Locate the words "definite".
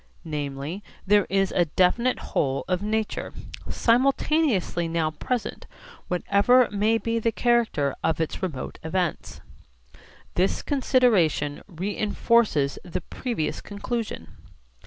1.65-2.17